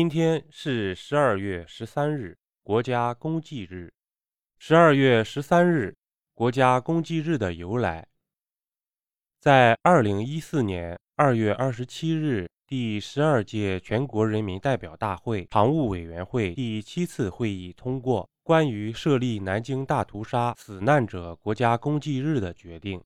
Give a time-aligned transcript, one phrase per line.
[0.00, 3.92] 今天是十二月十三日，国家公祭日。
[4.58, 5.94] 十二月十三日，
[6.32, 8.08] 国家公祭日的由来，
[9.40, 22.98] 在二零一四年二月二十七日，第十二届全国人民代表大会常务委员会第七次会议通过关于设立南京大屠杀死难者国家公祭日的决定。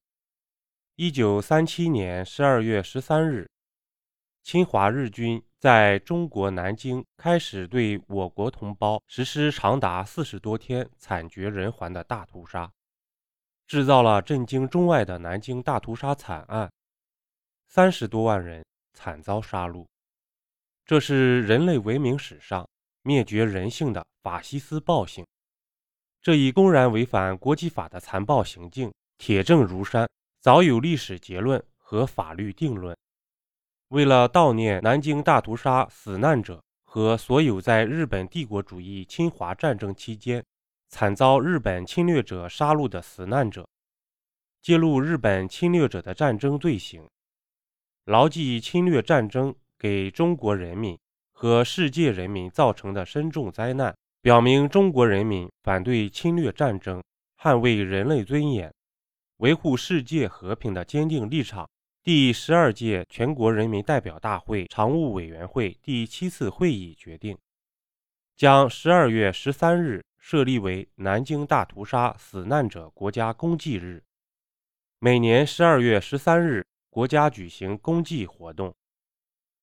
[0.95, 3.51] 一九三七年十二月十三日，
[4.45, 5.43] 侵华日军。
[5.65, 12.71] 在中国南京开始对我国同胞实施长达四十多天、惨绝人寰的大屠杀，
[13.67, 16.71] 制造了震惊中外的南京大屠杀惨案，
[17.67, 19.87] 三十多万人惨遭杀戮。
[20.85, 22.69] 这是人类文明史上
[23.01, 25.27] 灭绝人性的法西斯暴行，
[26.21, 30.07] 这一公然违反国际法的残暴行径，铁证如山，
[30.43, 32.95] 早有历史结论和法律定论。
[33.95, 40.45] 为了悼念南京大屠杀死难者和所有在日本帝国主义侵华战争期间
[40.89, 43.65] 惨遭日本侵略者杀戮的死难者，
[44.61, 47.09] 揭露日本侵略者的战争罪行，
[48.07, 50.99] 牢记侵略战争给中国人民
[51.33, 57.01] 和世界人民造成的深重灾难，表明中国人民反对侵略战争、
[57.41, 58.75] 捍卫人类尊严、
[59.37, 61.69] 维护世界和平的坚定立场。
[62.05, 67.39] 第十二届全国人民代表大会常务委员会第七次会议决定，
[68.37, 74.05] 将十二月十三日设立为南京大屠杀死难者国家公祭日。
[74.99, 78.75] 每年十二月十三日，国家举行公祭活动，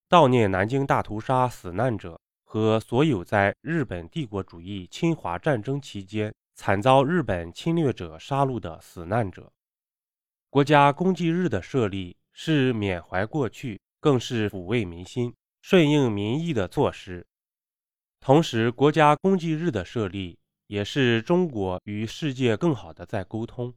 [0.10, 9.54] 悼念南京大屠杀死难者和所有在日本帝国主义侵华战争期间惨遭日本侵略者杀戮的死难者。
[10.50, 12.18] 国家公祭日的设立。
[12.34, 17.26] 是缅怀过去，更是抚慰民心、顺应民意的措施。
[18.20, 20.38] 同时，国家公祭日的设立，
[20.68, 23.74] 也是中国与世界更好的在沟通，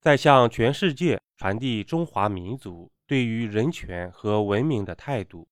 [0.00, 5.48] 在向全世界传递中华民族对于人权和文明的态度，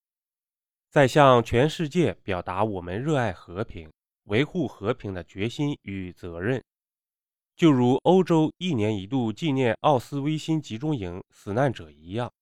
[0.90, 3.90] 在向全世界表达我们热爱和平、
[4.24, 6.62] 维护和平的决心与责任。
[7.58, 12.32] 就如欧洲一年一度纪念奥斯威辛集中营死难者一样，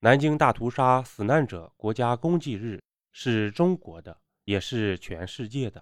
[0.00, 2.82] 南京大屠杀死难者国家公祭日
[3.12, 5.80] 是中国的，也是全世界的。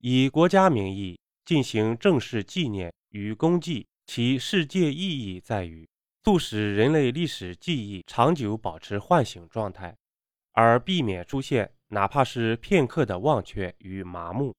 [0.00, 5.88] 以国家名义进行正式纪念与公祭，其世界意义在于
[6.24, 9.96] 促使人类历史记忆长久保持唤醒状态，
[10.52, 14.54] 而避免出现哪怕是片刻的忘却与麻木，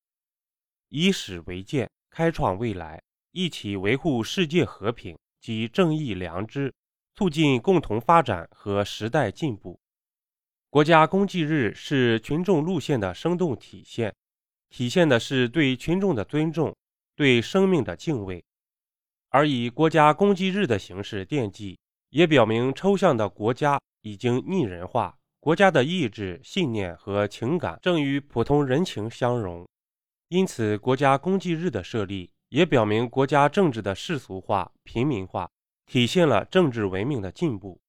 [0.87, 2.99] 以史为鉴，开创未来。
[3.31, 6.73] 一起维护世界和平及正义良知，
[7.15, 9.79] 促进共同发展和时代进步。
[10.69, 14.13] 国家公祭日是群众路线的生动体现，
[14.69, 16.75] 体现的是对群众的尊重、
[17.15, 18.43] 对生命的敬畏。
[19.29, 21.77] 而以国家公祭日的形式奠祭，
[22.09, 29.67] 也表明抽象的国家已经拟人化，国家的意志、信念和情感正与普通人情相融。
[30.29, 32.31] 因此，国家公祭日的设立。
[32.49, 35.49] 也表明国家政治的世俗化、平民化，
[35.85, 37.79] 体现了政治文明的进步。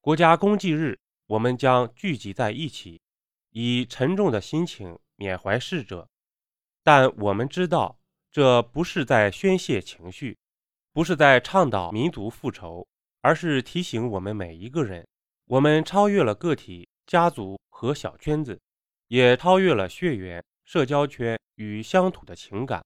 [0.00, 3.00] 国家公祭日，我们将聚集在一起，
[3.50, 6.08] 以沉重的心情缅怀逝者。
[6.82, 7.98] 但我们知道，
[8.30, 10.36] 这不是在宣泄情绪，
[10.92, 12.86] 不是在倡导民族复仇，
[13.22, 15.06] 而是提醒我们每一个人：
[15.46, 18.60] 我们超越了个体、家族和小圈子，
[19.08, 22.84] 也超越了血缘、社交圈与乡土的情感。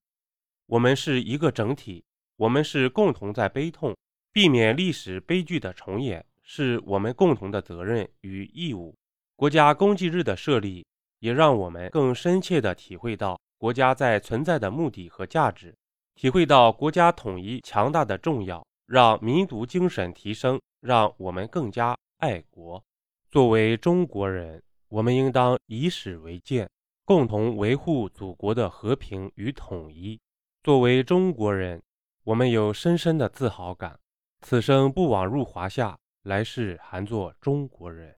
[0.67, 2.03] 我们是一个整体，
[2.37, 3.95] 我们是共同在悲痛，
[4.31, 8.95] 避免历史悲剧的重演是我们共同的责任与义务。
[9.35, 10.83] 国家公祭日的设立，
[11.19, 15.75] 也让我们更深切地体会到国家在存在的目的和价值，
[16.15, 22.83] 体会到国家统一强大的重要，让民族精神提升，让我们更加爱国。
[23.29, 26.67] 作为中国人，我们应当以史为鉴，
[27.03, 30.19] 共同维护祖国的和平与统一。
[30.65, 31.79] 作为中国人，
[32.23, 33.99] 我们有深深的自豪感。
[34.41, 38.11] 此生不枉入华夏，来世还做中国人。